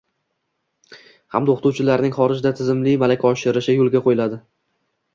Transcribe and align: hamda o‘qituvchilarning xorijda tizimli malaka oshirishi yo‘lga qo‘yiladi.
hamda 1.35 1.53
o‘qituvchilarning 1.53 2.17
xorijda 2.17 2.55
tizimli 2.63 2.97
malaka 3.07 3.33
oshirishi 3.37 3.81
yo‘lga 3.81 4.07
qo‘yiladi. 4.09 4.45